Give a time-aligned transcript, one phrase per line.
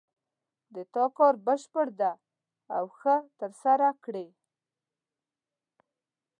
[0.75, 2.11] د تا کار بشپړ ده
[2.75, 4.27] او ښه د ترسره کړې